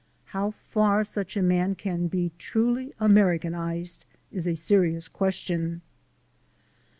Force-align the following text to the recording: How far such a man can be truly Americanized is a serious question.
How 0.25 0.49
far 0.71 1.05
such 1.05 1.37
a 1.37 1.43
man 1.43 1.75
can 1.75 2.07
be 2.07 2.31
truly 2.39 2.91
Americanized 2.99 4.03
is 4.31 4.47
a 4.47 4.55
serious 4.55 5.07
question. 5.07 5.83